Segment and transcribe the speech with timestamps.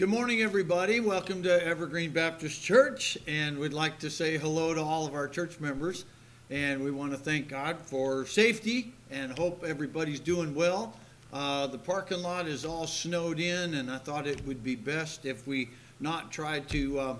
[0.00, 0.98] Good morning, everybody.
[1.00, 5.28] Welcome to Evergreen Baptist Church, and we'd like to say hello to all of our
[5.28, 6.06] church members.
[6.48, 10.94] And we want to thank God for safety and hope everybody's doing well.
[11.34, 15.26] Uh, the parking lot is all snowed in, and I thought it would be best
[15.26, 15.68] if we
[16.00, 17.16] not try to uh,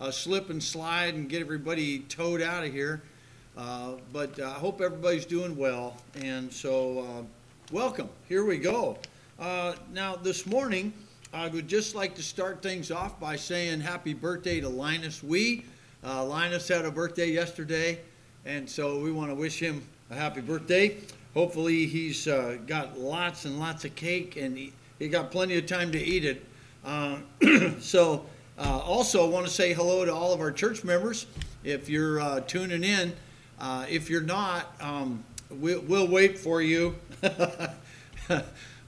[0.00, 3.00] uh, slip and slide and get everybody towed out of here.
[3.56, 7.22] Uh, but I hope everybody's doing well, and so uh,
[7.70, 8.08] welcome.
[8.28, 8.98] Here we go.
[9.38, 10.92] Uh, now, this morning,
[11.34, 15.64] I would just like to start things off by saying happy birthday to Linus Wee.
[16.04, 17.98] Uh, Linus had a birthday yesterday,
[18.44, 20.96] and so we want to wish him a happy birthday.
[21.34, 25.66] Hopefully, he's uh, got lots and lots of cake, and he, he got plenty of
[25.66, 26.46] time to eat it.
[26.84, 27.16] Uh,
[27.80, 28.26] so,
[28.56, 31.26] uh, also want to say hello to all of our church members.
[31.64, 33.12] If you're uh, tuning in,
[33.58, 36.94] uh, if you're not, um, we'll, we'll wait for you.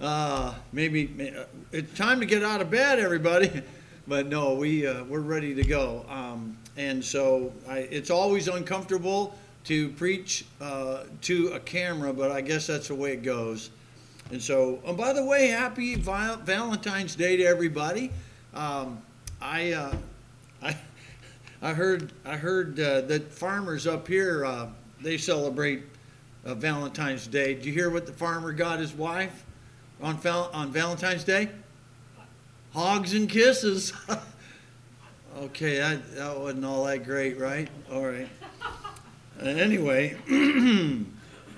[0.00, 3.62] uh, maybe uh, it's time to get out of bed, everybody.
[4.08, 6.06] But no, we uh, we're ready to go.
[6.08, 12.41] Um, and so I, it's always uncomfortable to preach uh, to a camera, but I
[12.41, 13.70] guess that's the way it goes.
[14.30, 18.12] And so, and by the way, happy Valentine's Day to everybody.
[18.55, 19.03] Um,
[19.41, 19.97] I, uh,
[20.62, 20.77] I,
[21.60, 24.69] I heard I heard uh, that farmers up here
[25.00, 25.83] they celebrate
[26.44, 27.55] Valentine's Day.
[27.55, 29.45] Did you hear what the farmer got his wife?
[30.00, 31.48] On, val- on Valentine's Day?
[32.72, 33.92] Hogs and kisses.
[35.38, 37.69] okay, that, that wasn't all that great, right?
[37.91, 38.28] All right.
[39.41, 40.16] Uh, anyway,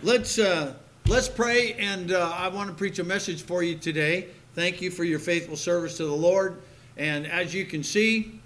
[0.03, 0.75] let's uh,
[1.06, 4.28] let's pray, and uh, I want to preach a message for you today.
[4.55, 6.61] Thank you for your faithful service to the Lord.
[6.97, 8.41] And as you can see,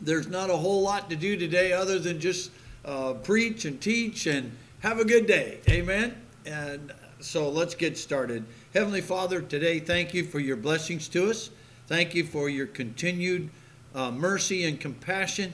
[0.00, 2.52] there's not a whole lot to do today other than just
[2.84, 5.58] uh, preach and teach and have a good day.
[5.68, 6.16] Amen.
[6.46, 8.44] And so let's get started.
[8.74, 11.50] Heavenly Father, today thank you for your blessings to us.
[11.86, 13.48] Thank you for your continued
[13.94, 15.52] uh, mercy and compassion.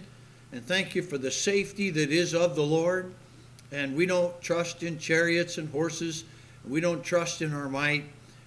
[0.50, 3.12] And thank you for the safety that is of the Lord.
[3.70, 6.24] And we don't trust in chariots and horses.
[6.66, 8.04] We don't trust in our might.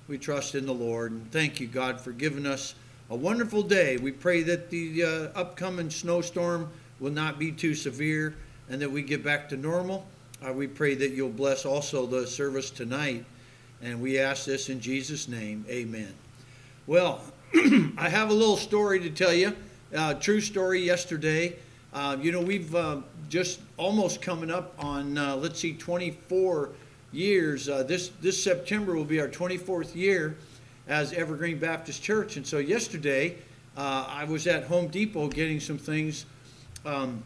[0.07, 1.11] We trust in the Lord.
[1.11, 2.73] And thank you, God, for giving us
[3.11, 3.97] a wonderful day.
[3.97, 8.35] We pray that the uh, upcoming snowstorm will not be too severe
[8.69, 10.07] and that we get back to normal.
[10.43, 13.23] Uh, we pray that you'll bless also the service tonight
[13.83, 15.63] and we ask this in Jesus' name.
[15.69, 16.11] Amen.
[16.87, 17.21] Well,
[17.53, 19.55] I have a little story to tell you.
[19.95, 21.57] Uh, true story yesterday.
[21.93, 26.69] Uh, you know, we've uh, just almost coming up on, uh, let's see, 24
[27.11, 27.69] years.
[27.69, 30.37] Uh, this, this September will be our 24th year
[30.87, 32.37] as Evergreen Baptist Church.
[32.37, 33.37] And so yesterday,
[33.77, 36.25] I was at Home Depot getting some things.
[36.83, 37.21] Um,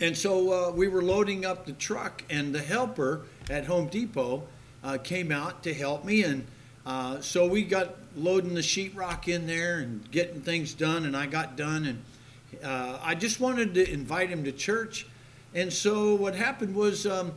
[0.00, 4.42] and so we were loading up the truck, and the helper at Home Depot
[4.82, 6.46] uh, came out to help me, and
[6.86, 11.26] uh, so we got loading the sheetrock in there and getting things done, and I
[11.26, 15.06] got done, and uh, I just wanted to invite him to church,
[15.54, 17.06] and so what happened was.
[17.06, 17.32] Um,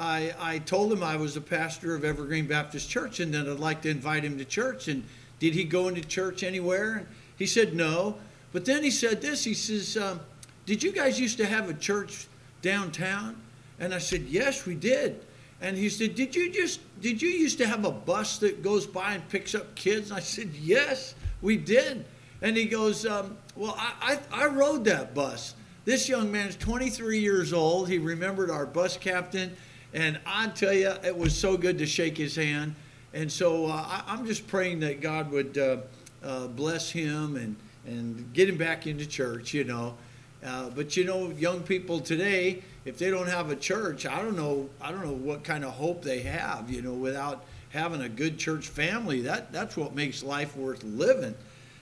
[0.00, 3.60] I, I told him I was a pastor of Evergreen Baptist Church and that I'd
[3.60, 4.88] like to invite him to church.
[4.88, 5.04] And
[5.40, 6.96] did he go into church anywhere?
[6.96, 7.06] And
[7.36, 8.16] he said no.
[8.50, 9.44] But then he said this.
[9.44, 10.20] He says, um,
[10.66, 12.26] "Did you guys used to have a church
[12.62, 13.36] downtown?"
[13.78, 15.20] And I said, "Yes, we did."
[15.60, 18.86] And he said, Did you just, did you used to have a bus that goes
[18.86, 20.10] by and picks up kids?
[20.10, 22.04] And I said, Yes, we did.
[22.42, 25.54] And he goes, um, Well, I, I, I rode that bus.
[25.84, 27.88] This young man is 23 years old.
[27.88, 29.54] He remembered our bus captain.
[29.92, 32.74] And I tell you, it was so good to shake his hand.
[33.12, 35.78] And so uh, I, am just praying that God would uh,
[36.22, 37.56] uh, bless him and,
[37.86, 39.96] and get him back into church, you know.
[40.44, 44.36] Uh, but you know, young people today, if they don't have a church, I don't
[44.36, 46.70] know, I don't know what kind of hope they have.
[46.70, 51.34] You know, without having a good church family, that that's what makes life worth living,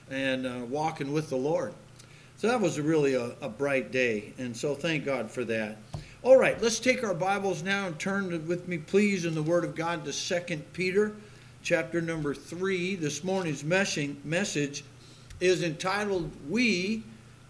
[0.09, 1.73] and uh, walking with the Lord.
[2.37, 5.77] So that was really a, a bright day, and so thank God for that.
[6.21, 9.63] All right, let's take our Bibles now and turn with me, please, in the Word
[9.63, 11.13] of God to Second Peter,
[11.63, 12.95] chapter number three.
[12.95, 14.83] This morning's message
[15.39, 17.03] is entitled "We."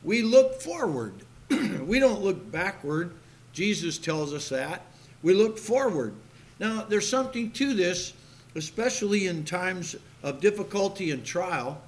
[0.03, 1.13] We look forward.
[1.49, 3.11] we don't look backward.
[3.53, 4.83] Jesus tells us that.
[5.21, 6.13] We look forward.
[6.59, 8.13] Now, there's something to this,
[8.55, 11.81] especially in times of difficulty and trial.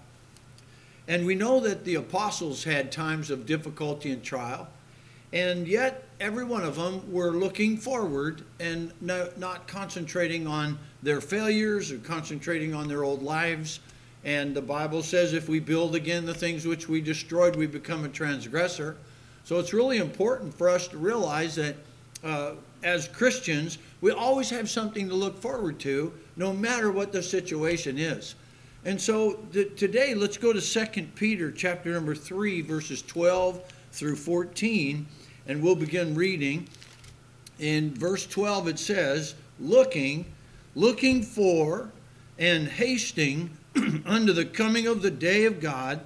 [1.08, 4.68] And we know that the apostles had times of difficulty and trial.
[5.34, 11.92] And yet, every one of them were looking forward and not concentrating on their failures
[11.92, 13.80] or concentrating on their old lives
[14.24, 18.06] and the Bible says if we build again the things which we destroyed, we become
[18.06, 18.98] a transgressor.
[19.44, 21.76] So it's really important for us to realize that
[22.24, 22.52] uh,
[22.84, 27.98] as Christians, we always have something to look forward to, no matter what the situation
[27.98, 28.36] is.
[28.86, 34.16] And so th- today, let's go to 2 Peter chapter number 3, verses 12 through
[34.16, 35.06] 14,
[35.48, 36.68] and we'll begin reading.
[37.60, 40.26] In verse 12, it says, Looking,
[40.76, 41.90] looking for,
[42.40, 43.52] and hasting
[44.06, 46.02] unto the coming of the day of God,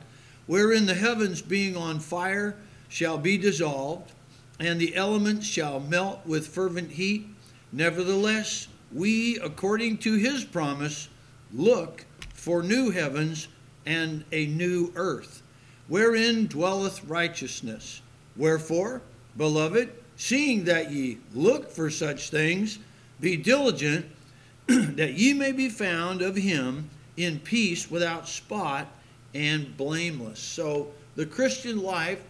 [0.46, 2.56] wherein the heavens being on fire
[2.88, 4.12] shall be dissolved,
[4.60, 7.28] and the elements shall melt with fervent heat.
[7.72, 11.10] Nevertheless, we, according to his promise,
[11.54, 13.48] look for new heavens
[13.86, 15.42] and a new earth,
[15.88, 18.02] wherein dwelleth righteousness.
[18.38, 19.02] Wherefore,
[19.38, 22.80] beloved, seeing that ye look for such things,
[23.20, 24.06] be diligent
[24.68, 28.88] that ye may be found of him in peace without spot
[29.34, 30.40] and blameless.
[30.40, 32.24] So the Christian life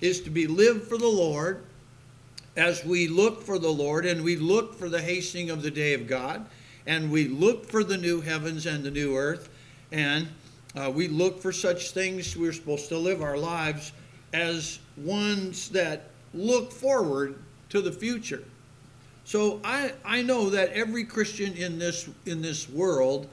[0.00, 1.62] is to be lived for the Lord
[2.56, 5.94] as we look for the Lord and we look for the hastening of the day
[5.94, 6.46] of God
[6.86, 9.48] and we look for the new heavens and the new earth
[9.92, 10.28] and
[10.76, 12.36] uh, we look for such things.
[12.36, 13.92] We're supposed to live our lives
[14.32, 17.36] as ones that look forward
[17.70, 18.44] to the future.
[19.24, 23.28] So I, I know that every Christian in this in this world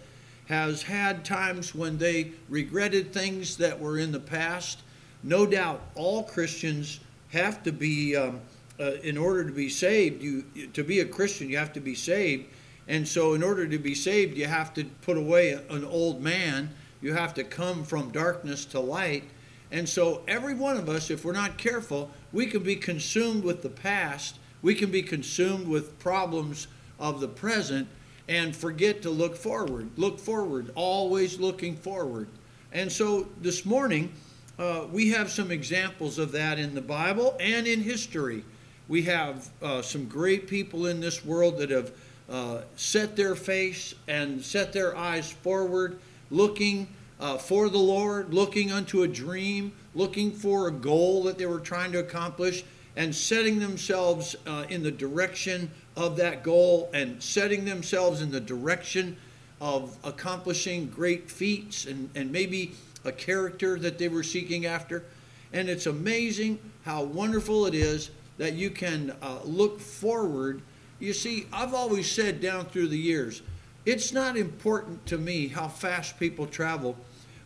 [0.48, 4.80] has had times when they regretted things that were in the past.
[5.24, 7.00] No doubt, all Christians
[7.30, 8.40] have to be, um,
[8.80, 11.96] uh, in order to be saved, you to be a Christian, you have to be
[11.96, 12.46] saved.
[12.88, 16.70] And so, in order to be saved, you have to put away an old man.
[17.02, 19.26] You have to come from darkness to light.
[19.72, 23.62] And so, every one of us, if we're not careful, we can be consumed with
[23.62, 24.40] the past.
[24.62, 26.68] We can be consumed with problems
[26.98, 27.90] of the present
[28.28, 29.90] and forget to look forward.
[29.96, 32.28] Look forward, always looking forward.
[32.74, 34.12] And so, this morning,
[34.60, 38.44] uh, we have some examples of that in the Bible and in history.
[38.88, 41.92] We have uh, some great people in this world that have
[42.30, 46.88] uh, set their face and set their eyes forward, looking
[47.20, 51.60] uh, for the Lord, looking unto a dream, looking for a goal that they were
[51.60, 52.64] trying to accomplish,
[52.96, 58.40] and setting themselves uh, in the direction of that goal and setting themselves in the
[58.40, 59.18] direction
[59.60, 62.74] of accomplishing great feats and, and maybe
[63.04, 65.04] a character that they were seeking after.
[65.52, 70.62] And it's amazing how wonderful it is that you can uh, look forward
[71.00, 73.42] you see, I've always said down through the years,
[73.86, 76.98] it's not important to me how fast people travel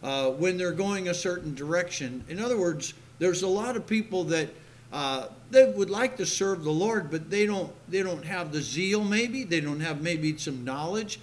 [0.02, 2.24] uh, when they're going a certain direction.
[2.30, 4.50] In other words, there's a lot of people that
[4.92, 8.62] uh, they would like to serve the Lord, but they don't they don't have the
[8.62, 9.04] zeal.
[9.04, 11.20] Maybe they don't have maybe some knowledge,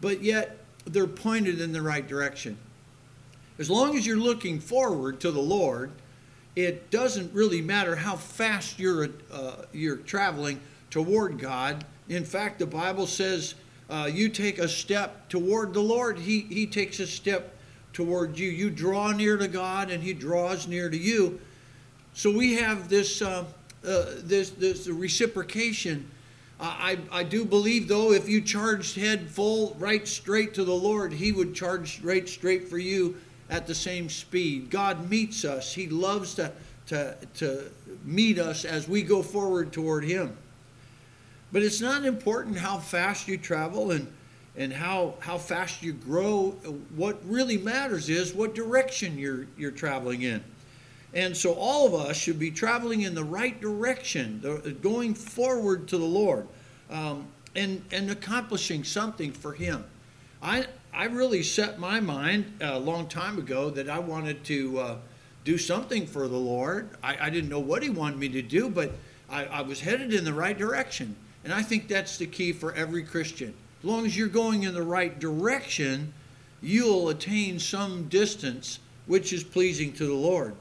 [0.00, 2.56] but yet they're pointed in the right direction.
[3.58, 5.90] As long as you're looking forward to the Lord,
[6.56, 11.84] it doesn't really matter how fast you're uh, you're traveling toward God.
[12.08, 13.54] In fact, the Bible says
[13.90, 17.56] uh, you take a step toward the Lord, he, he takes a step
[17.92, 18.48] toward you.
[18.48, 21.40] You draw near to God, and He draws near to you.
[22.14, 23.44] So we have this, uh,
[23.86, 26.08] uh, this, this reciprocation.
[26.62, 31.12] I, I do believe, though, if you charged head full right straight to the Lord,
[31.12, 33.16] He would charge right straight for you
[33.48, 34.70] at the same speed.
[34.70, 35.72] God meets us.
[35.72, 36.52] He loves to,
[36.88, 37.70] to, to
[38.04, 40.36] meet us as we go forward toward Him.
[41.50, 44.06] But it's not important how fast you travel and,
[44.56, 46.50] and how, how fast you grow.
[46.94, 50.44] What really matters is what direction you're, you're traveling in.
[51.12, 55.98] And so all of us should be traveling in the right direction, going forward to
[55.98, 56.46] the Lord
[56.88, 57.26] um,
[57.56, 59.84] and, and accomplishing something for Him.
[60.42, 64.96] I, I really set my mind a long time ago that I wanted to uh,
[65.44, 66.90] do something for the Lord.
[67.02, 68.92] I, I didn't know what He wanted me to do, but
[69.28, 71.16] I, I was headed in the right direction.
[71.42, 73.54] And I think that's the key for every Christian.
[73.80, 76.12] As long as you're going in the right direction,
[76.60, 80.54] you'll attain some distance which is pleasing to the Lord.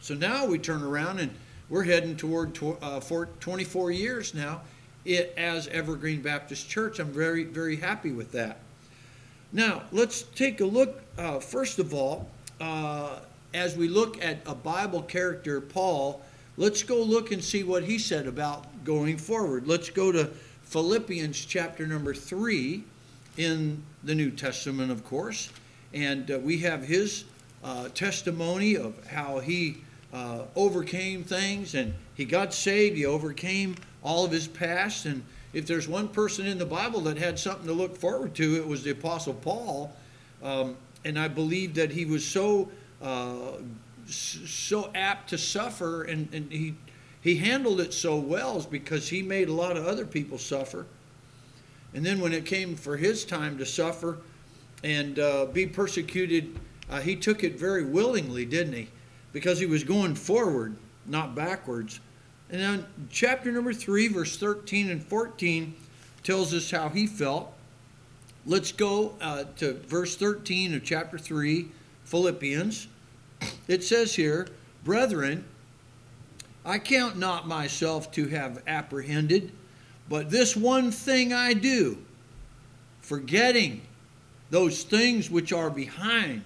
[0.00, 1.30] So now we turn around and
[1.68, 4.62] we're heading toward uh, for 24 years now
[5.04, 6.98] it, as Evergreen Baptist Church.
[6.98, 8.58] I'm very, very happy with that.
[9.52, 12.28] Now, let's take a look, uh, first of all,
[12.60, 13.20] uh,
[13.54, 16.20] as we look at a Bible character, Paul,
[16.56, 19.66] let's go look and see what he said about going forward.
[19.66, 20.26] Let's go to
[20.64, 22.84] Philippians chapter number 3
[23.38, 25.50] in the New Testament, of course.
[25.94, 27.24] And uh, we have his
[27.64, 29.78] uh, testimony of how he
[30.12, 32.96] uh, overcame things and he got saved.
[32.96, 35.06] He overcame all of his past.
[35.06, 35.22] And
[35.52, 38.66] if there's one person in the Bible that had something to look forward to, it
[38.66, 39.92] was the Apostle Paul.
[40.42, 43.52] Um, and I believe that he was so uh,
[44.06, 46.74] so apt to suffer, and, and he
[47.20, 50.86] he handled it so well is because he made a lot of other people suffer.
[51.94, 54.18] And then when it came for his time to suffer,
[54.82, 56.58] and uh, be persecuted.
[56.90, 58.88] Uh, he took it very willingly, didn't he?
[59.32, 62.00] Because he was going forward, not backwards.
[62.50, 65.74] And then chapter number 3, verse 13 and 14
[66.22, 67.52] tells us how he felt.
[68.46, 71.68] Let's go uh, to verse 13 of chapter 3,
[72.04, 72.88] Philippians.
[73.66, 74.48] It says here,
[74.84, 75.44] Brethren,
[76.64, 79.52] I count not myself to have apprehended,
[80.08, 81.98] but this one thing I do,
[83.02, 83.82] forgetting
[84.50, 86.44] those things which are behind,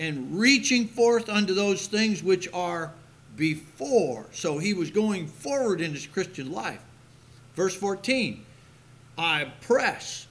[0.00, 2.90] and reaching forth unto those things which are
[3.36, 4.24] before.
[4.32, 6.82] So he was going forward in his Christian life.
[7.54, 8.44] Verse 14
[9.18, 10.26] I press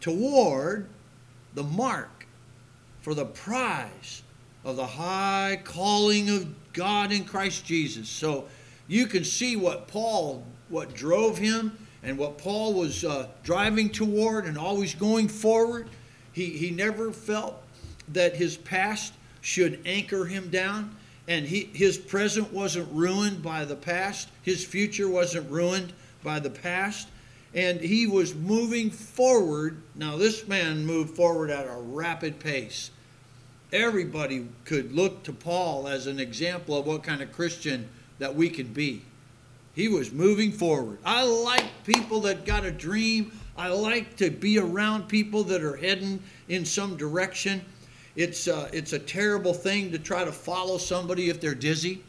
[0.00, 0.86] toward
[1.54, 2.26] the mark
[3.00, 4.22] for the prize
[4.64, 8.08] of the high calling of God in Christ Jesus.
[8.08, 8.46] So
[8.86, 14.44] you can see what Paul, what drove him, and what Paul was uh, driving toward
[14.44, 15.88] and always going forward.
[16.32, 17.63] He, he never felt
[18.08, 20.94] that his past should anchor him down,
[21.28, 25.92] and he, his present wasn't ruined by the past, his future wasn't ruined
[26.22, 27.08] by the past,
[27.54, 29.80] and he was moving forward.
[29.94, 32.90] Now, this man moved forward at a rapid pace.
[33.72, 38.48] Everybody could look to Paul as an example of what kind of Christian that we
[38.48, 39.02] can be.
[39.74, 40.98] He was moving forward.
[41.04, 43.32] I like people that got a dream.
[43.56, 47.64] I like to be around people that are heading in some direction.
[48.16, 52.02] It's, uh, it's a terrible thing to try to follow somebody if they're dizzy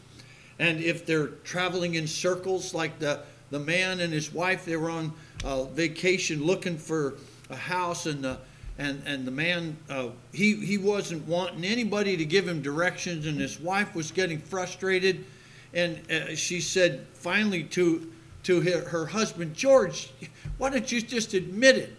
[0.60, 4.90] and if they're traveling in circles like the, the man and his wife, they were
[4.90, 5.12] on
[5.44, 7.16] uh, vacation looking for
[7.50, 8.38] a house and the,
[8.78, 13.40] and, and the man, uh, he, he wasn't wanting anybody to give him directions and
[13.40, 15.26] his wife was getting frustrated
[15.74, 18.12] and uh, she said finally to,
[18.44, 20.12] to her, her husband, George,
[20.58, 21.96] why don't you just admit it?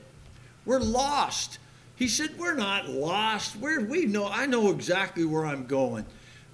[0.64, 1.58] We're lost.
[1.96, 3.56] He said, We're not lost.
[3.56, 6.04] We're, we know, I know exactly where I'm going.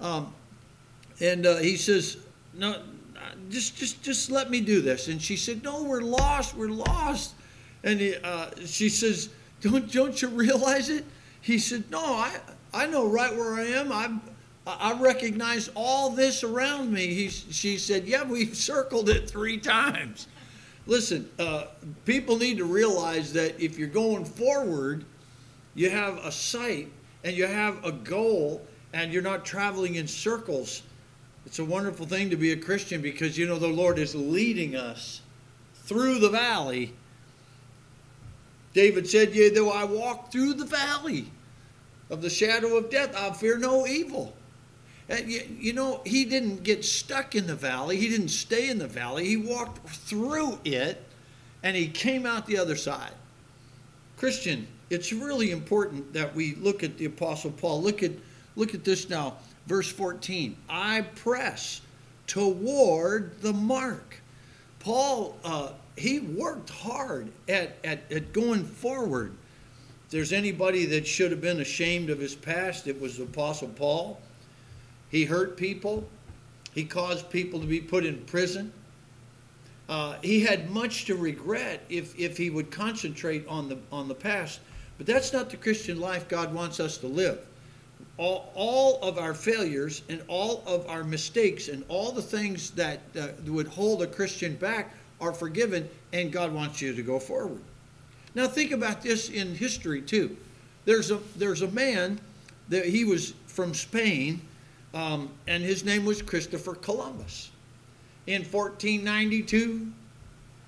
[0.01, 0.33] Um,
[1.19, 2.17] and uh, he says,
[2.53, 2.81] No,
[3.49, 5.07] just, just, just let me do this.
[5.07, 6.55] And she said, No, we're lost.
[6.55, 7.35] We're lost.
[7.83, 9.29] And he, uh, she says,
[9.61, 11.05] don't, don't you realize it?
[11.41, 12.37] He said, No, I,
[12.73, 13.91] I know right where I am.
[13.91, 14.21] I'm,
[14.65, 17.07] I recognize all this around me.
[17.07, 20.27] He, she said, Yeah, we've circled it three times.
[20.85, 21.65] Listen, uh,
[22.05, 25.05] people need to realize that if you're going forward,
[25.75, 26.89] you have a sight
[27.23, 28.61] and you have a goal
[28.93, 30.83] and you're not traveling in circles.
[31.45, 34.75] It's a wonderful thing to be a Christian because you know the Lord is leading
[34.75, 35.21] us
[35.85, 36.93] through the valley.
[38.73, 41.31] David said, Yea, though I walk through the valley
[42.09, 44.35] of the shadow of death, I'll fear no evil.
[45.09, 47.97] And you, you know, he didn't get stuck in the valley.
[47.97, 49.25] He didn't stay in the valley.
[49.25, 51.03] He walked through it
[51.61, 53.13] and he came out the other side.
[54.17, 57.81] Christian, it's really important that we look at the apostle Paul.
[57.81, 58.11] Look at
[58.55, 59.37] look at this now,
[59.67, 60.55] verse 14.
[60.69, 61.81] I press
[62.27, 64.19] toward the mark.
[64.79, 69.33] Paul, uh, he worked hard at, at, at going forward.
[70.05, 73.69] If there's anybody that should have been ashamed of his past, it was the apostle
[73.69, 74.19] Paul.
[75.09, 76.03] He hurt people.
[76.73, 78.73] He caused people to be put in prison.
[79.87, 84.15] Uh, he had much to regret if, if he would concentrate on the, on the
[84.15, 84.59] past.
[84.97, 87.39] But that's not the Christian life God wants us to live.
[88.17, 92.99] All, all of our failures and all of our mistakes and all the things that
[93.19, 97.61] uh, would hold a Christian back are forgiven, and God wants you to go forward.
[98.35, 100.35] Now, think about this in history, too.
[100.85, 102.19] There's a, there's a man
[102.69, 104.41] that he was from Spain
[104.93, 107.49] um, and his name was Christopher Columbus.
[108.27, 109.91] In 1492,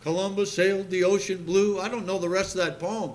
[0.01, 1.79] Columbus sailed the ocean blue.
[1.79, 3.13] I don't know the rest of that poem,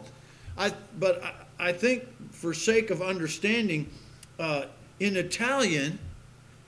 [0.61, 1.33] I, but I,
[1.71, 3.91] I think for sake of understanding,
[4.39, 4.67] uh,
[5.01, 5.99] in Italian,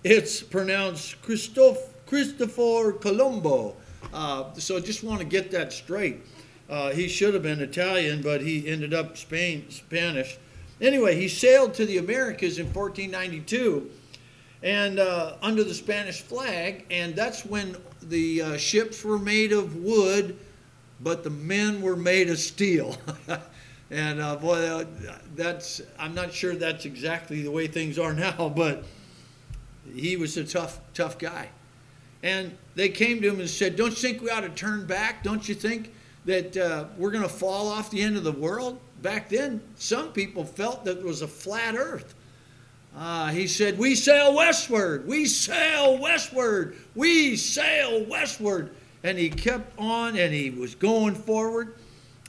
[0.03, 3.77] it's pronounced Christoph, Cristoforo Colombo.
[4.13, 6.23] Uh, so just want to get that straight.
[6.71, 10.39] Uh, he should have been Italian, but he ended up Spain, Spanish.
[10.81, 13.91] Anyway, he sailed to the Americas in 1492
[14.63, 19.77] and uh, under the Spanish flag, and that's when the uh, ships were made of
[19.77, 20.39] wood,
[21.01, 22.97] but the men were made of steel.
[23.93, 24.87] and uh, boy,
[25.37, 28.85] that's I'm not sure that's exactly the way things are now, but
[29.95, 31.49] he was a tough, tough guy.
[32.23, 35.23] And they came to him and said, "Don't you think we ought to turn back?
[35.23, 35.93] Don't you think
[36.25, 40.13] that uh, we're going to fall off the end of the world?" Back then, some
[40.13, 42.15] people felt that it was a flat Earth.
[42.97, 48.71] Uh, he said, We sail westward, we sail westward, we sail westward.
[49.03, 51.75] And he kept on and he was going forward.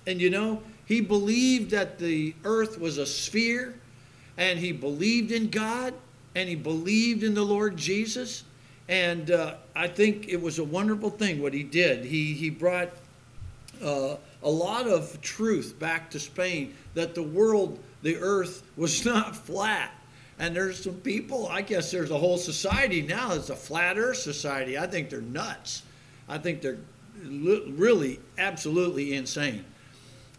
[0.07, 3.73] And you know, He believed that the earth was a sphere,
[4.37, 5.93] and he believed in God,
[6.35, 8.43] and he believed in the Lord Jesus.
[8.89, 12.03] And uh, I think it was a wonderful thing what he did.
[12.03, 12.89] He, he brought
[13.81, 19.35] uh, a lot of truth back to Spain that the world, the earth, was not
[19.35, 19.91] flat.
[20.39, 24.17] And there's some people, I guess there's a whole society now that's a flat earth
[24.17, 24.77] society.
[24.77, 25.83] I think they're nuts.
[26.27, 26.79] I think they're
[27.23, 29.63] really absolutely insane.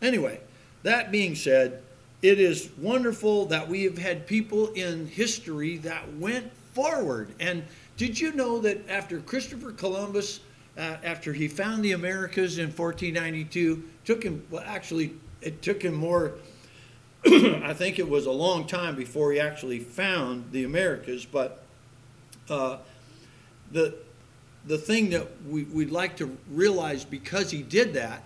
[0.05, 0.39] Anyway,
[0.83, 1.81] that being said,
[2.21, 7.35] it is wonderful that we have had people in history that went forward.
[7.41, 7.65] And
[7.97, 10.41] did you know that after Christopher Columbus,
[10.77, 15.95] uh, after he found the Americas in 1492, took him, well, actually, it took him
[15.95, 16.35] more,
[17.27, 21.65] I think it was a long time before he actually found the Americas, but
[22.51, 22.77] uh,
[23.73, 23.95] the,
[24.67, 28.23] the thing that we, we'd like to realize because he did that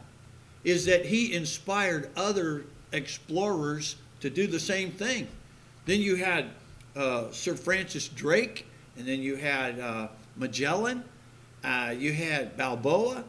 [0.64, 5.28] is that he inspired other explorers to do the same thing.
[5.86, 6.46] Then you had
[6.96, 11.04] uh, Sir Francis Drake, and then you had uh, Magellan,
[11.64, 13.24] uh, you had Balboa,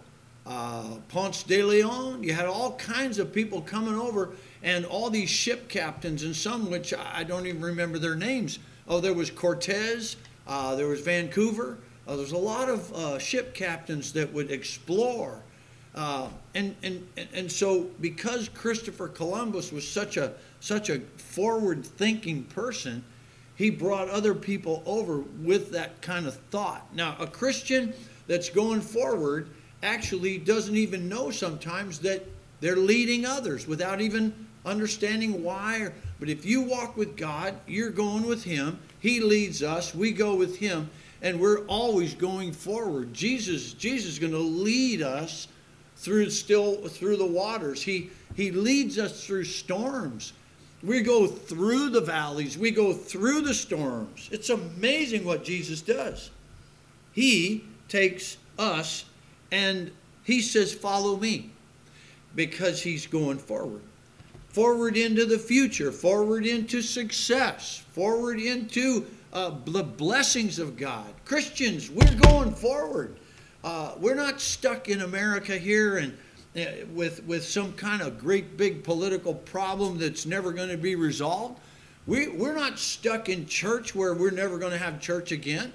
[0.45, 2.24] uh, Ponce de Leon.
[2.24, 4.31] You had all kinds of people coming over,
[4.63, 8.59] and all these ship captains, and some which I don't even remember their names.
[8.88, 10.15] Oh, there was Cortez,
[10.48, 11.77] uh, there was Vancouver.
[12.07, 15.43] Uh, there's a lot of ship captains that would explore.
[15.96, 22.43] Uh, and, and, and so, because Christopher Columbus was such a, such a forward thinking
[22.43, 23.03] person,
[23.55, 26.88] he brought other people over with that kind of thought.
[26.93, 27.93] Now, a Christian
[28.27, 29.50] that's going forward
[29.84, 32.25] actually doesn't even know sometimes that
[32.62, 34.34] they're leading others without even
[34.65, 35.89] understanding why.
[36.19, 38.79] But if you walk with God, you're going with Him.
[39.00, 40.89] He leads us, we go with Him,
[41.22, 43.14] and we're always going forward.
[43.14, 45.48] Jesus, Jesus is going to lead us
[46.00, 47.83] through still through the waters.
[47.83, 50.33] He He leads us through storms.
[50.81, 54.29] We go through the valleys, we go through the storms.
[54.31, 56.29] It's amazing what Jesus does.
[57.12, 59.03] He takes us
[59.51, 59.92] and
[60.24, 61.50] he says, Follow me,
[62.35, 63.81] because he's going forward.
[64.50, 71.07] Forward into the future, forward into success, forward into uh, the blessings of God.
[71.25, 73.16] Christians, we're going forward.
[73.63, 76.17] Uh, we're not stuck in America here and
[76.55, 80.95] uh, with, with some kind of great big political problem that's never going to be
[80.95, 81.59] resolved.
[82.07, 85.74] We, we're not stuck in church where we're never going to have church again.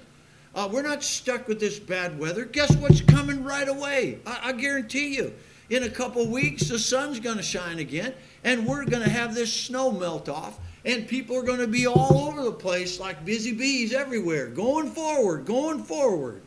[0.55, 2.45] Uh, we're not stuck with this bad weather.
[2.45, 4.19] Guess what's coming right away?
[4.25, 5.33] I, I guarantee you.
[5.69, 9.33] In a couple weeks, the sun's going to shine again, and we're going to have
[9.33, 13.25] this snow melt off, and people are going to be all over the place like
[13.25, 16.41] busy bees everywhere, going forward, going forward.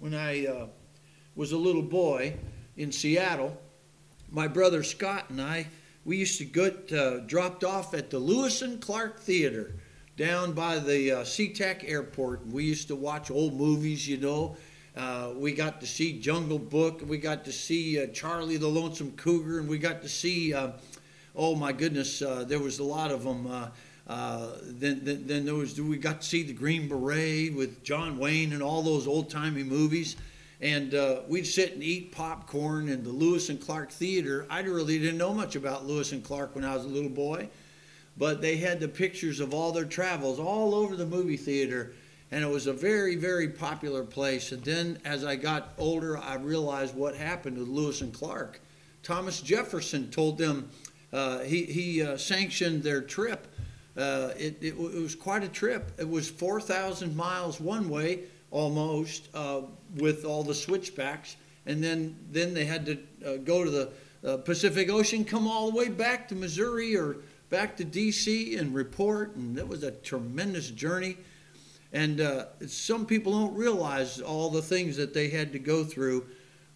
[0.00, 0.66] When I uh,
[1.34, 2.36] was a little boy,
[2.76, 3.60] in Seattle,
[4.30, 5.66] my brother Scott and I,
[6.04, 9.74] we used to get uh, dropped off at the Lewis and Clark Theater
[10.16, 12.46] down by the uh, SeaTac Airport.
[12.46, 14.56] We used to watch old movies, you know.
[14.96, 19.10] Uh, we got to see Jungle Book, we got to see uh, Charlie the Lonesome
[19.16, 20.70] Cougar, and we got to see, uh,
[21.34, 23.48] oh my goodness, uh, there was a lot of them.
[24.08, 28.18] Uh, then, then, then there was we got to see the Green Beret with John
[28.18, 30.16] Wayne and all those old timey movies
[30.60, 34.46] and uh, we'd sit and eat popcorn in the Lewis and Clark Theater.
[34.50, 37.48] I really didn't know much about Lewis and Clark when I was a little boy,
[38.16, 41.92] but they had the pictures of all their travels all over the movie theater,
[42.32, 44.50] and it was a very, very popular place.
[44.50, 48.60] And then as I got older, I realized what happened with Lewis and Clark.
[49.04, 50.68] Thomas Jefferson told them
[51.12, 53.46] uh, he, he uh, sanctioned their trip.
[53.98, 55.92] Uh, it, it, it was quite a trip.
[55.98, 59.62] It was 4,000 miles one way almost uh,
[59.96, 63.90] with all the switchbacks, and then then they had to uh, go to the
[64.26, 67.16] uh, Pacific Ocean, come all the way back to Missouri or
[67.50, 68.56] back to D.C.
[68.56, 71.16] and report, and that was a tremendous journey.
[71.92, 76.26] And uh, some people don't realize all the things that they had to go through,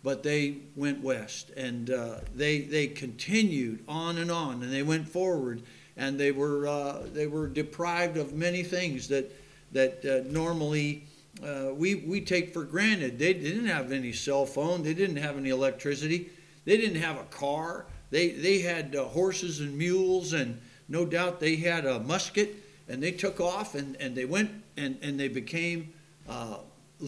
[0.03, 5.09] but they went west and uh, they they continued on and on, and they went
[5.09, 5.63] forward,
[5.97, 9.31] and they were uh, they were deprived of many things that
[9.73, 11.05] that normally
[11.43, 13.19] uh, we, we take for granted.
[13.19, 16.31] They didn't have any cell phone, they didn't have any electricity,
[16.65, 17.87] they didn't have a car.
[18.11, 22.57] They, they had uh, horses and mules, and no doubt they had a musket,
[22.89, 25.93] and they took off and, and they went and, and they became
[26.29, 26.59] uh,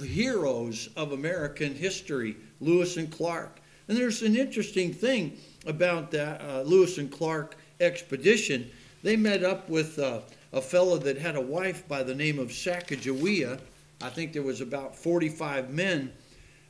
[0.03, 3.61] heroes of American history, Lewis and Clark.
[3.87, 8.70] And there's an interesting thing about that uh, Lewis and Clark expedition.
[9.02, 10.20] They met up with uh,
[10.52, 13.60] a fellow that had a wife by the name of Sacagawea
[14.04, 16.12] I think there was about 45 men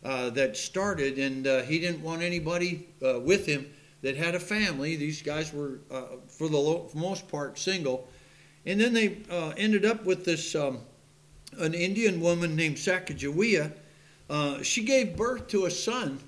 [0.04, 3.66] uh, that started, and uh, he didn't want anybody uh, with him
[4.02, 4.94] that had a family.
[4.96, 8.08] These guys were, uh, for the most part, single.
[8.66, 10.78] And then they uh, ended up with this um,
[11.58, 13.72] an Indian woman named Sacagawea.
[14.62, 16.20] She gave birth to a son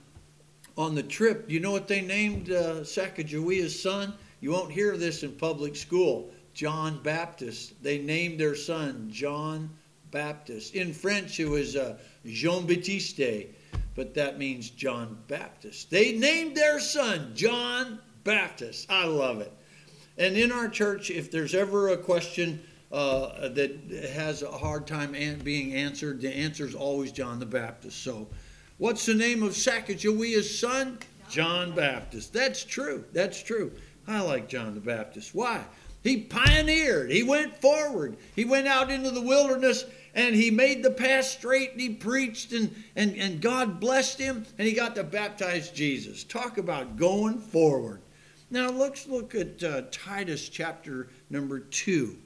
[0.77, 1.45] on the trip.
[1.49, 4.15] You know what they named uh, Sacagawea's son?
[4.41, 6.31] You won't hear this in public school.
[6.55, 7.83] John Baptist.
[7.83, 9.71] They named their son John
[10.11, 10.75] Baptist.
[10.75, 13.49] In French, it was uh, Jean Baptiste,
[13.95, 15.91] but that means John Baptist.
[15.91, 18.91] They named their son John Baptist.
[18.91, 19.53] I love it.
[20.19, 25.15] And in our church, if there's ever a question uh, that has a hard time
[25.45, 28.03] being answered, the answer is always John the Baptist.
[28.03, 28.29] So,
[28.79, 30.99] what's the name of Sacagawea's son?
[31.29, 32.33] John Baptist.
[32.33, 33.05] That's true.
[33.13, 33.73] That's true.
[34.09, 35.35] I like John the Baptist.
[35.35, 35.65] Why?
[36.03, 37.11] He pioneered.
[37.11, 38.17] He went forward.
[38.37, 42.53] He went out into the wilderness and he made the path straight and he preached
[42.53, 46.23] and, and, and God blessed him and he got to baptize Jesus.
[46.23, 48.01] Talk about going forward.
[48.51, 52.17] Now let's look at uh, Titus chapter number 2.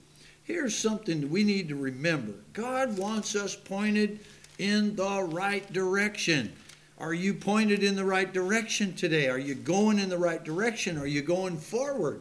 [0.42, 4.20] Here's something we need to remember God wants us pointed
[4.58, 6.52] in the right direction.
[7.00, 9.28] Are you pointed in the right direction today?
[9.28, 10.98] Are you going in the right direction?
[10.98, 12.20] Are you going forward?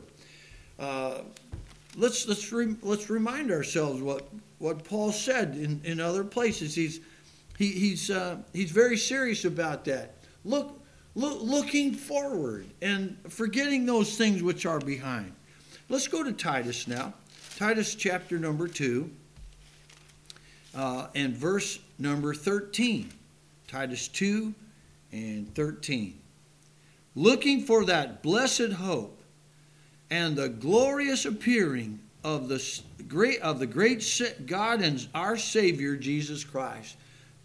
[0.80, 1.20] Uh,
[1.98, 6.74] let's let's re, let's remind ourselves what what Paul said in, in other places.
[6.76, 7.02] He's
[7.58, 10.16] he, he's uh, he's very serious about that.
[10.46, 10.80] Look,
[11.14, 15.34] look looking forward and forgetting those things which are behind.
[15.90, 17.14] Let's go to Titus now.
[17.58, 19.12] Titus chapter number two
[20.74, 23.12] uh, and verse number thirteen.
[23.68, 24.56] Titus two
[25.12, 26.20] and 13.
[27.16, 29.22] Looking for that blessed hope
[30.10, 36.44] and the glorious appearing of the great of the great God and our Savior Jesus
[36.44, 36.98] Christ.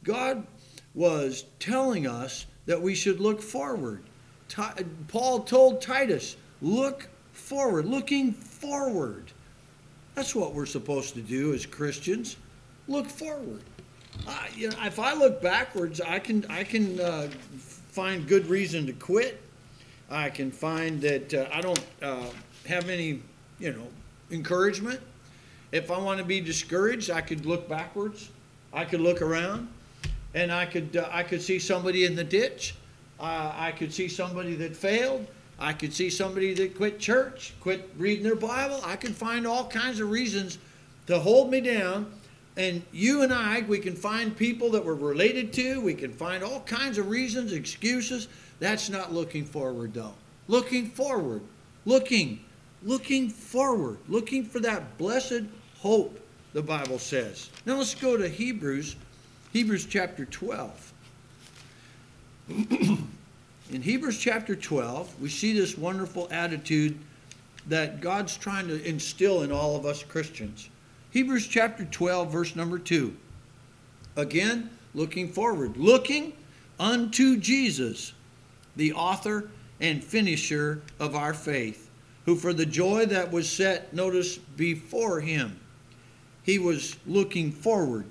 [0.03, 0.47] God
[0.95, 4.05] was telling us that we should look forward.
[5.09, 9.33] Paul told Titus, look forward, looking forward.
[10.15, 12.37] That's what we're supposed to do as Christians.
[12.87, 13.63] Look forward.
[14.57, 18.93] You know, if I look backwards, I can I can uh, find good reason to
[18.93, 19.41] quit.
[20.11, 22.27] I can find that uh, I don't uh,
[22.67, 23.21] have any,
[23.59, 23.87] you know,
[24.31, 25.01] encouragement.
[25.73, 28.31] If I want to be discouraged, I could look backwards.
[28.73, 29.69] I could look around,
[30.35, 32.75] and I could uh, I could see somebody in the ditch.
[33.21, 35.27] I could see somebody that failed.
[35.59, 38.81] I could see somebody that quit church, quit reading their Bible.
[38.85, 40.59] I could find all kinds of reasons
[41.07, 42.13] to hold me down
[42.57, 45.81] and you and I, we can find people that we're related to.
[45.81, 48.29] We can find all kinds of reasons, excuses.
[48.61, 50.15] That's not looking forward, though.
[50.47, 51.43] Looking forward.
[51.85, 52.45] Looking.
[52.85, 53.99] Looking forward.
[54.09, 55.43] Looking for that blessed
[55.79, 56.21] hope,
[56.53, 57.51] the Bible says.
[57.67, 58.95] Now let's go to Hebrews,
[59.53, 60.93] Hebrews chapter 12.
[63.71, 66.99] In Hebrews chapter 12, we see this wonderful attitude
[67.67, 70.69] that God's trying to instill in all of us Christians.
[71.15, 73.17] Hebrews chapter 12, verse number 2.
[74.17, 76.33] Again, looking forward, looking
[76.81, 78.15] unto Jesus,
[78.75, 79.49] the author
[79.79, 81.89] and finisher of our faith,
[82.25, 85.61] who for the joy that was set, notice, before him,
[86.43, 88.07] he was looking forward.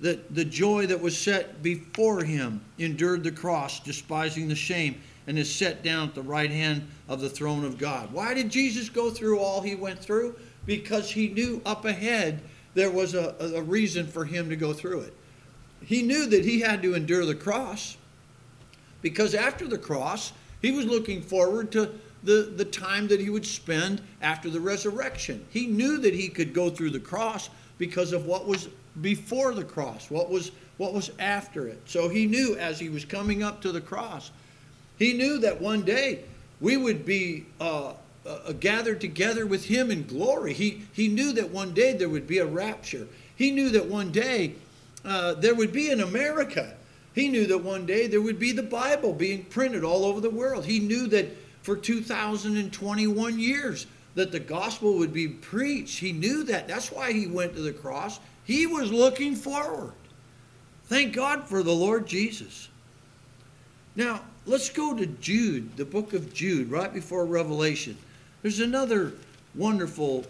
[0.00, 5.38] That the joy that was set before him endured the cross, despising the shame, and
[5.38, 8.12] is set down at the right hand of the throne of God.
[8.12, 10.36] Why did Jesus go through all he went through?
[10.66, 12.42] Because he knew up ahead
[12.74, 15.14] there was a, a reason for him to go through it.
[15.82, 17.96] He knew that he had to endure the cross
[19.00, 23.46] because after the cross, he was looking forward to the, the time that he would
[23.46, 25.44] spend after the resurrection.
[25.50, 27.48] He knew that he could go through the cross
[27.78, 28.68] because of what was
[29.00, 31.80] before the cross, what was what was after it.
[31.86, 34.30] So he knew as he was coming up to the cross,
[34.98, 36.24] he knew that one day
[36.60, 37.92] we would be uh,
[38.26, 40.52] uh, gathered together with him in glory.
[40.52, 43.06] He, he knew that one day there would be a rapture.
[43.36, 44.54] He knew that one day
[45.04, 46.74] uh, there would be an America.
[47.14, 50.30] He knew that one day there would be the Bible being printed all over the
[50.30, 50.64] world.
[50.64, 51.28] He knew that
[51.62, 55.98] for 2021 years that the gospel would be preached.
[55.98, 56.66] He knew that.
[56.68, 58.18] That's why he went to the cross.
[58.44, 59.92] He was looking forward.
[60.84, 62.68] Thank God for the Lord Jesus.
[63.94, 67.96] Now, let's go to Jude, the book of Jude, right before Revelation.
[68.46, 69.12] There's another
[69.56, 70.24] wonderful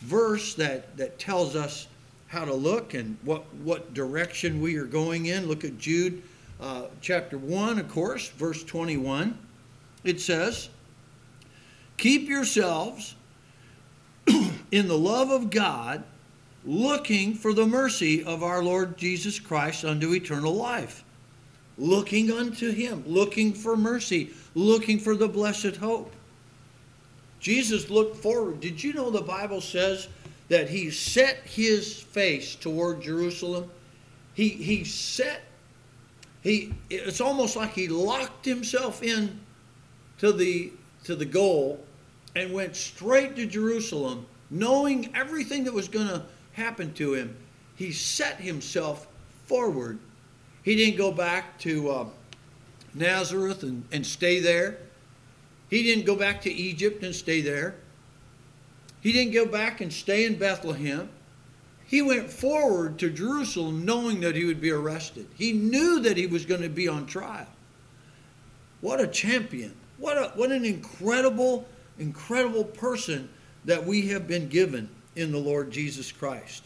[0.00, 1.86] verse that, that tells us
[2.26, 5.46] how to look and what, what direction we are going in.
[5.46, 6.22] Look at Jude
[6.60, 9.38] uh, chapter 1, of course, verse 21.
[10.04, 10.68] It says,
[11.96, 13.14] Keep yourselves
[14.70, 16.04] in the love of God,
[16.66, 21.02] looking for the mercy of our Lord Jesus Christ unto eternal life.
[21.78, 26.12] looking unto him, looking for mercy, looking for the blessed hope.
[27.44, 28.60] Jesus looked forward.
[28.60, 30.08] Did you know the Bible says
[30.48, 33.70] that he set his face toward Jerusalem?
[34.32, 35.42] He, he set,
[36.42, 39.38] he, it's almost like he locked himself in
[40.20, 40.72] to the,
[41.04, 41.84] to the goal
[42.34, 46.22] and went straight to Jerusalem, knowing everything that was going to
[46.54, 47.36] happen to him.
[47.76, 49.06] He set himself
[49.44, 49.98] forward.
[50.62, 52.06] He didn't go back to uh,
[52.94, 54.78] Nazareth and, and stay there.
[55.74, 57.74] He didn't go back to Egypt and stay there.
[59.00, 61.08] He didn't go back and stay in Bethlehem.
[61.84, 65.26] He went forward to Jerusalem knowing that he would be arrested.
[65.36, 67.48] He knew that he was going to be on trial.
[68.82, 69.74] What a champion.
[69.98, 71.66] What, a, what an incredible,
[71.98, 73.28] incredible person
[73.64, 76.62] that we have been given in the Lord Jesus Christ.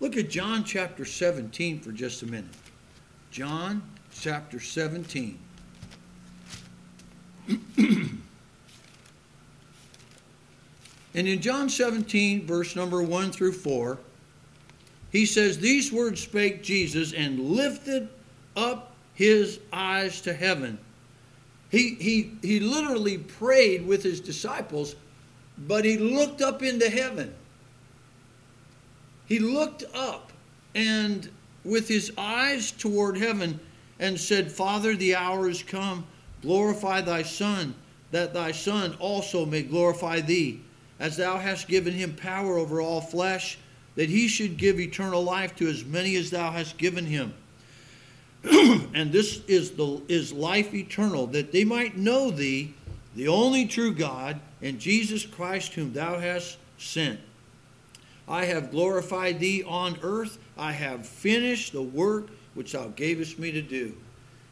[0.00, 2.54] Look at John chapter 17 for just a minute.
[3.30, 5.40] John chapter 17.
[7.48, 8.18] And
[11.14, 13.98] in John 17, verse number 1 through 4,
[15.12, 18.08] he says, These words spake Jesus and lifted
[18.56, 20.78] up his eyes to heaven.
[21.70, 24.96] He, he, he literally prayed with his disciples,
[25.58, 27.34] but he looked up into heaven
[29.26, 30.32] he looked up
[30.74, 31.28] and
[31.64, 33.58] with his eyes toward heaven
[33.98, 36.06] and said, Father, the hour is come.
[36.46, 37.74] Glorify thy Son,
[38.12, 40.60] that thy Son also may glorify thee,
[41.00, 43.58] as thou hast given him power over all flesh,
[43.96, 47.34] that he should give eternal life to as many as thou hast given him.
[48.94, 52.72] and this is the is life eternal, that they might know thee,
[53.16, 57.18] the only true God, and Jesus Christ whom thou hast sent.
[58.28, 60.38] I have glorified thee on earth.
[60.56, 63.96] I have finished the work which thou gavest me to do.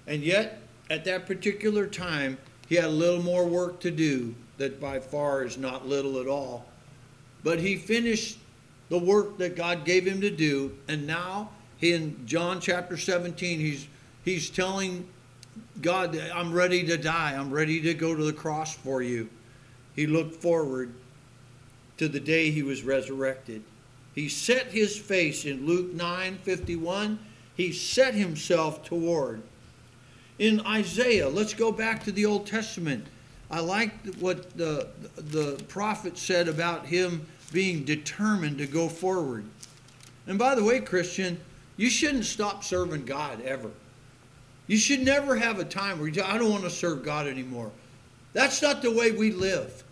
[0.08, 4.80] And yet, at that particular time, he had a little more work to do that
[4.80, 6.66] by far is not little at all.
[7.42, 8.38] But he finished
[8.88, 13.86] the work that God gave him to do, and now in John chapter 17, he's
[14.24, 15.06] he's telling
[15.80, 17.34] God, I'm ready to die.
[17.36, 19.28] I'm ready to go to the cross for you.
[19.94, 20.92] He looked forward
[21.98, 23.62] to the day he was resurrected.
[24.14, 27.18] He set his face in Luke 9 51.
[27.56, 29.42] He set himself toward.
[30.38, 33.06] In Isaiah, let's go back to the Old Testament.
[33.50, 39.44] I like what the, the prophet said about him being determined to go forward.
[40.26, 41.38] And by the way, Christian,
[41.76, 43.70] you shouldn't stop serving God ever.
[44.66, 47.70] You should never have a time where you I don't want to serve God anymore.
[48.32, 49.84] That's not the way we live.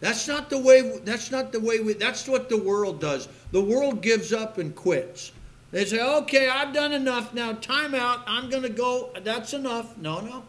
[0.00, 0.98] That's not the way.
[1.04, 1.80] That's not the way.
[1.80, 3.28] We, that's what the world does.
[3.52, 5.32] The world gives up and quits.
[5.70, 7.32] They say, "Okay, I've done enough.
[7.32, 8.22] Now, time out.
[8.26, 9.10] I'm going to go.
[9.22, 10.42] That's enough." No, no,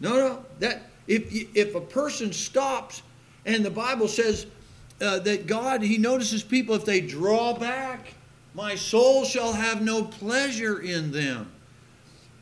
[0.00, 0.44] no, no.
[0.60, 3.02] That if if a person stops,
[3.44, 4.46] and the Bible says
[5.00, 8.14] uh, that God He notices people if they draw back,
[8.54, 11.50] my soul shall have no pleasure in them.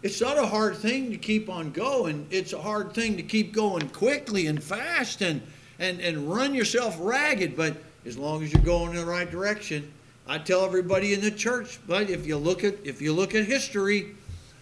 [0.03, 2.27] It's not a hard thing to keep on going.
[2.31, 5.43] It's a hard thing to keep going quickly and fast and
[5.79, 9.90] and, and run yourself ragged, but as long as you're going in the right direction.
[10.26, 13.44] I tell everybody in the church, but if you look at if you look at
[13.44, 14.14] history,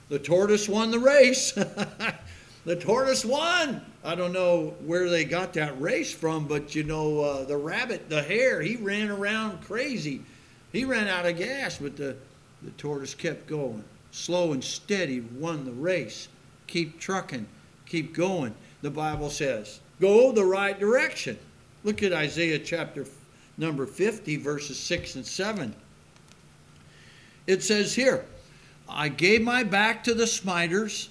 [0.09, 1.53] the tortoise won the race.
[2.64, 3.83] the tortoise won.
[4.05, 8.09] I don't know where they got that race from, but you know uh, the rabbit,
[8.09, 10.23] the hare, he ran around crazy.
[10.73, 12.16] He ran out of gas, but the
[12.62, 16.29] the tortoise kept going, slow and steady, won the race.
[16.66, 17.47] Keep trucking,
[17.87, 18.55] keep going.
[18.83, 21.38] The Bible says go the right direction.
[21.85, 23.05] Look at Isaiah chapter
[23.59, 25.75] number 50, verses 6 and 7.
[27.47, 28.25] It says here,
[28.88, 31.11] I gave my back to the smiters,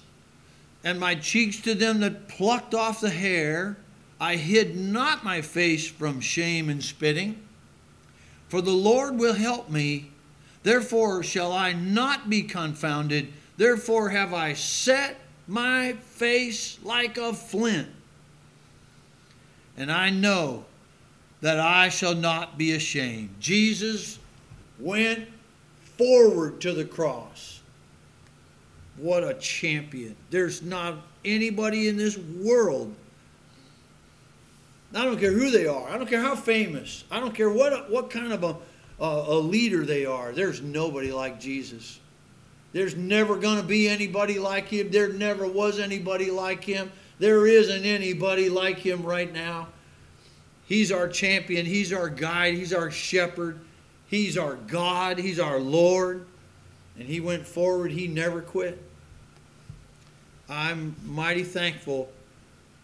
[0.82, 3.76] and my cheeks to them that plucked off the hair.
[4.20, 7.40] I hid not my face from shame and spitting.
[8.48, 10.10] For the Lord will help me,
[10.62, 13.32] therefore shall I not be confounded.
[13.56, 17.88] Therefore have I set my face like a flint
[19.78, 20.64] and I know
[21.40, 23.34] that I shall not be ashamed.
[23.40, 24.18] Jesus
[24.78, 25.28] went
[25.96, 27.60] forward to the cross.
[28.96, 30.16] What a champion.
[30.30, 32.94] There's not anybody in this world.
[34.94, 35.88] I don't care who they are.
[35.88, 37.04] I don't care how famous.
[37.10, 38.56] I don't care what, what kind of a,
[39.00, 40.32] a, a leader they are.
[40.32, 42.00] There's nobody like Jesus.
[42.72, 44.90] There's never going to be anybody like him.
[44.90, 46.90] There never was anybody like him.
[47.18, 49.68] There isn't anybody like him right now.
[50.68, 51.64] He's our champion.
[51.64, 52.52] He's our guide.
[52.52, 53.58] He's our shepherd.
[54.06, 55.16] He's our God.
[55.16, 56.26] He's our Lord.
[56.98, 57.90] And he went forward.
[57.90, 58.82] He never quit.
[60.46, 62.10] I'm mighty thankful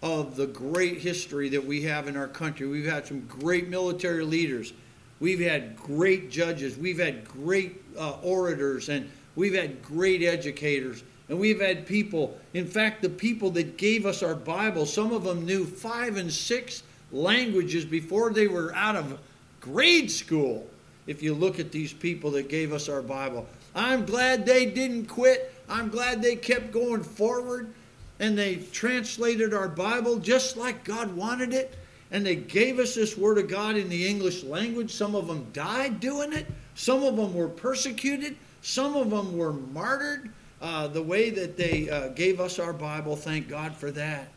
[0.03, 2.66] of the great history that we have in our country.
[2.66, 4.73] We've had some great military leaders.
[5.20, 6.79] We've had great judges.
[6.79, 11.03] We've had great uh, orators, and we've had great educators.
[11.29, 15.25] And we've had people, in fact, the people that gave us our Bible, some of
[15.25, 16.83] them knew five and six
[17.14, 19.18] languages before they were out of
[19.61, 20.68] grade school.
[21.07, 25.07] If you look at these people that gave us our Bible, I'm glad they didn't
[25.07, 25.53] quit.
[25.68, 27.72] I'm glad they kept going forward
[28.20, 31.77] and they translated our Bible just like God wanted it.
[32.11, 34.92] And they gave us this Word of God in the English language.
[34.92, 39.53] Some of them died doing it, some of them were persecuted, some of them were
[39.53, 40.31] martyred.
[40.62, 44.29] Uh, the way that they uh, gave us our Bible, thank God for that.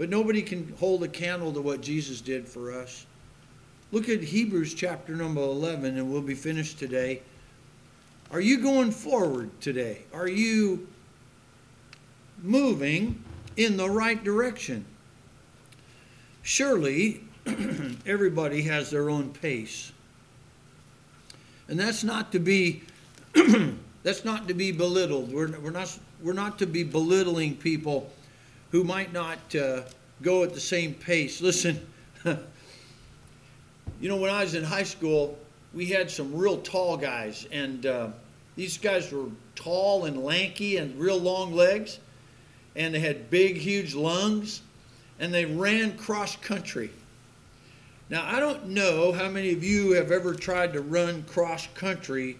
[0.00, 3.04] But nobody can hold a candle to what Jesus did for us.
[3.92, 7.20] Look at Hebrews chapter number 11, and we'll be finished today.
[8.30, 10.04] Are you going forward today?
[10.14, 10.88] Are you
[12.42, 13.22] moving
[13.58, 14.86] in the right direction?
[16.40, 17.22] Surely,
[18.06, 19.92] everybody has their own pace.
[21.68, 22.84] And that's not to be
[24.02, 25.30] that's not to be belittled.
[25.30, 28.10] We're, we're, not, we're not to be belittling people
[28.70, 29.82] who might not uh,
[30.22, 31.40] go at the same pace.
[31.40, 31.84] Listen,
[32.24, 35.38] you know, when I was in high school,
[35.74, 38.08] we had some real tall guys, and uh,
[38.56, 41.98] these guys were tall and lanky and real long legs,
[42.76, 44.62] and they had big, huge lungs,
[45.18, 46.90] and they ran cross country.
[48.08, 52.38] Now, I don't know how many of you have ever tried to run cross country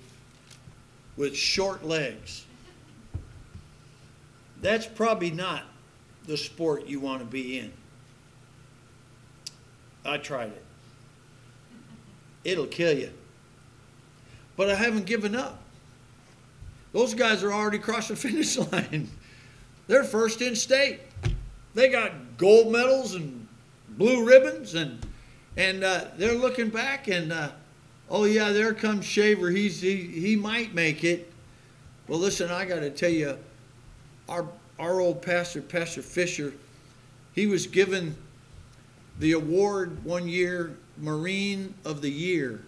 [1.17, 2.45] with short legs.
[4.63, 5.63] That's probably not
[6.31, 7.73] the sport you want to be in.
[10.05, 10.65] I tried it.
[12.45, 13.11] It'll kill you.
[14.57, 15.61] But I haven't given up.
[16.93, 19.11] Those guys are already across the finish line.
[19.89, 21.01] They're first in state.
[21.75, 23.49] They got gold medals and
[23.89, 25.05] blue ribbons, and
[25.57, 27.51] and uh, they're looking back and uh,
[28.09, 29.51] oh yeah, there comes Shaver.
[29.51, 31.33] He's he, he might make it.
[32.07, 33.37] Well, listen, I got to tell you,
[34.29, 34.47] our
[34.81, 36.55] our old pastor, Pastor Fisher,
[37.35, 38.17] he was given
[39.19, 42.63] the award one year, Marine of the Year,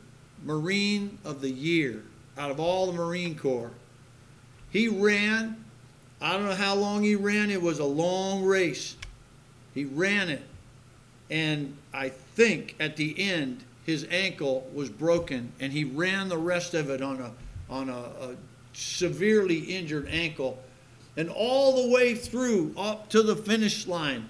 [0.45, 2.03] Marine of the Year,
[2.37, 3.73] out of all the Marine Corps.
[4.71, 5.65] He ran.
[6.21, 7.51] I don't know how long he ran.
[7.51, 8.97] It was a long race.
[9.75, 10.43] He ran it,
[11.31, 16.75] and I think at the end his ankle was broken, and he ran the rest
[16.75, 17.33] of it on a
[17.73, 18.37] on a, a
[18.75, 20.63] severely injured ankle,
[21.17, 24.29] and all the way through up to the finish line,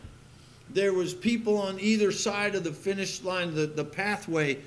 [0.70, 4.58] there was people on either side of the finish line, the, the pathway,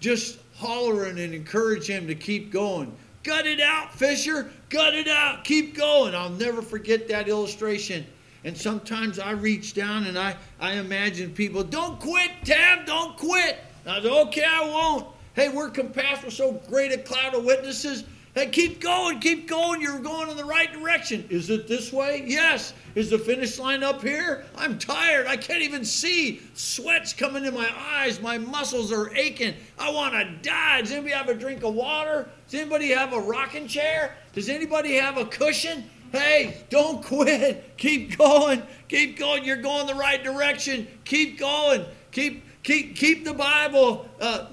[0.00, 2.94] just hollering and encouraging him to keep going.
[3.22, 4.50] Gut it out, Fisher.
[4.68, 5.44] Gut it out.
[5.44, 6.14] Keep going.
[6.14, 8.04] I'll never forget that illustration.
[8.44, 13.58] And sometimes I reach down and I, I imagine people, don't quit, Tab, don't quit.
[13.86, 15.06] I said, okay, I won't.
[15.34, 18.04] Hey, we're compassed with so great a cloud of witnesses.
[18.34, 19.80] Hey, keep going, keep going.
[19.80, 21.24] You're going in the right direction.
[21.30, 22.24] Is it this way?
[22.26, 22.74] Yes.
[22.96, 24.44] Is the finish line up here?
[24.56, 25.28] I'm tired.
[25.28, 26.42] I can't even see.
[26.54, 28.20] Sweat's coming in my eyes.
[28.20, 29.54] My muscles are aching.
[29.78, 30.80] I want to die.
[30.80, 32.28] Does anybody have a drink of water?
[32.48, 34.16] Does anybody have a rocking chair?
[34.32, 35.88] Does anybody have a cushion?
[36.10, 37.76] Hey, don't quit.
[37.76, 38.64] Keep going.
[38.88, 39.44] Keep going.
[39.44, 40.88] You're going the right direction.
[41.04, 41.84] Keep going.
[42.10, 44.08] Keep Keep, keep the Bible.
[44.18, 44.46] Uh,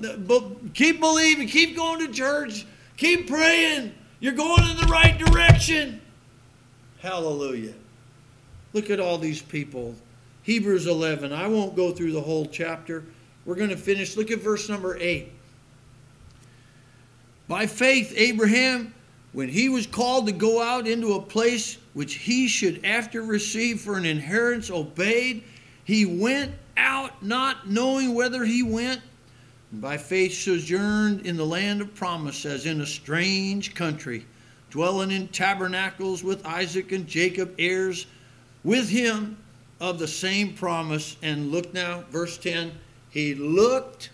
[0.73, 1.47] keep believing.
[1.47, 2.65] Keep going to church.
[3.01, 3.95] Keep praying.
[4.19, 5.99] You're going in the right direction.
[6.99, 7.73] Hallelujah.
[8.73, 9.95] Look at all these people.
[10.43, 11.33] Hebrews 11.
[11.33, 13.03] I won't go through the whole chapter.
[13.43, 14.15] We're going to finish.
[14.15, 15.31] Look at verse number 8.
[17.47, 18.93] By faith, Abraham,
[19.33, 23.81] when he was called to go out into a place which he should after receive
[23.81, 25.43] for an inheritance, obeyed.
[25.85, 29.01] He went out not knowing whether he went,
[29.73, 34.25] by faith sojourned in the land of promise as in a strange country,
[34.69, 38.05] dwelling in tabernacles with Isaac and Jacob, heirs
[38.63, 39.37] with him
[39.79, 41.15] of the same promise.
[41.21, 42.71] And look now, verse 10
[43.09, 44.09] he looked,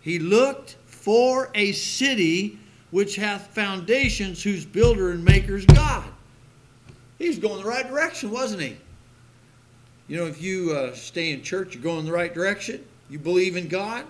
[0.00, 2.58] he looked for a city
[2.90, 6.04] which hath foundations, whose builder and maker is God.
[7.18, 8.76] He's going the right direction, wasn't he?
[10.08, 12.84] You know, if you uh, stay in church, you're going the right direction.
[13.08, 14.04] You believe in God.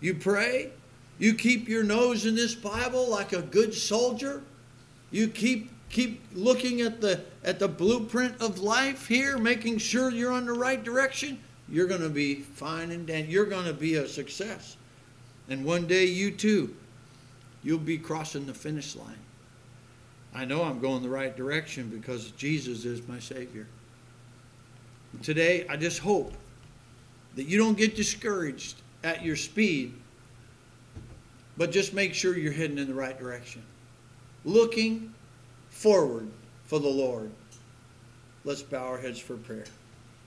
[0.00, 0.70] You pray.
[1.18, 4.42] You keep your nose in this Bible like a good soldier.
[5.10, 10.32] You keep keep looking at the at the blueprint of life here, making sure you're
[10.32, 11.38] on the right direction.
[11.68, 14.76] You're going to be fine and you're going to be a success.
[15.48, 16.74] And one day you too,
[17.62, 19.18] you'll be crossing the finish line.
[20.34, 23.66] I know I'm going the right direction because Jesus is my Savior.
[25.22, 26.32] Today, I just hope
[27.34, 29.94] that you don't get discouraged at your speed,
[31.56, 33.62] but just make sure you're heading in the right direction.
[34.44, 35.12] Looking
[35.70, 36.28] forward
[36.64, 37.30] for the Lord.
[38.44, 39.66] Let's bow our heads for prayer.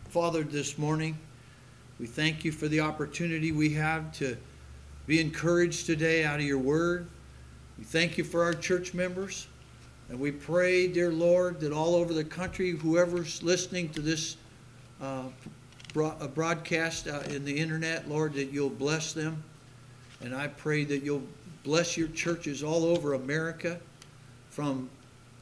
[0.09, 1.17] Father, this morning,
[1.99, 4.38] we thank you for the opportunity we have to
[5.07, 7.07] be encouraged today out of your word.
[7.78, 9.47] We thank you for our church members.
[10.09, 14.38] And we pray, dear Lord, that all over the country, whoever's listening to this
[15.01, 15.24] uh,
[15.94, 19.44] broadcast uh, in the internet, Lord, that you'll bless them.
[20.22, 21.24] And I pray that you'll
[21.64, 23.80] bless your churches all over America,
[24.50, 24.89] from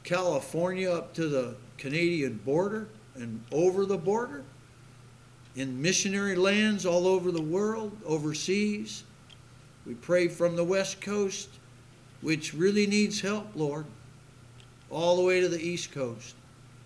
[0.04, 4.44] California up to the Canadian border and over the border,
[5.56, 9.04] in missionary lands all over the world, overseas.
[9.84, 11.48] We pray from the West Coast,
[12.20, 13.84] which really needs help, Lord,
[14.90, 16.34] all the way to the East Coast.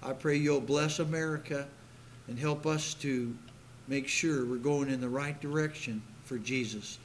[0.03, 1.67] I pray you'll bless America
[2.27, 3.37] and help us to
[3.89, 6.99] make sure we're going in the right direction for Jesus.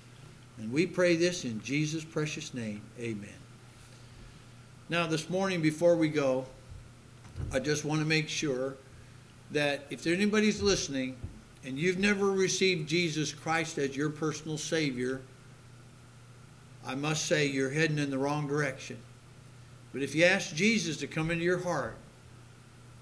[0.58, 2.82] And we pray this in Jesus' precious name.
[3.00, 3.30] Amen.
[4.90, 6.46] Now, this morning, before we go,
[7.52, 8.76] I just want to make sure
[9.52, 11.18] that if there's anybody's listening
[11.64, 15.22] and you've never received Jesus Christ as your personal Savior,
[16.86, 18.98] I must say you're heading in the wrong direction.
[19.94, 21.96] But if you ask Jesus to come into your heart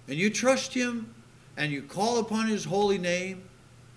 [0.07, 1.13] and you trust Him
[1.55, 3.43] and you call upon His holy name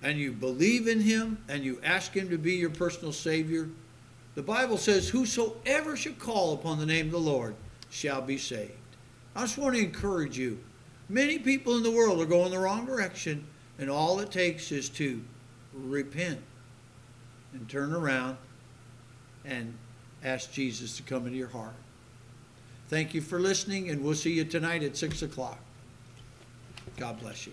[0.03, 3.69] and you believe in Him and you ask Him to be your personal Savior,
[4.35, 7.55] the Bible says, Whosoever shall call upon the name of the Lord
[7.91, 8.73] shall be saved.
[9.35, 10.59] I just want to encourage you.
[11.09, 13.45] Many people in the world are going the wrong direction,
[13.79, 15.23] and all it takes is to
[15.73, 16.41] repent
[17.53, 18.37] and turn around
[19.45, 19.75] and
[20.25, 21.75] ask Jesus to come into your heart.
[22.89, 25.59] Thank you for listening, and we'll see you tonight at 6 o'clock.
[26.97, 27.53] God bless you.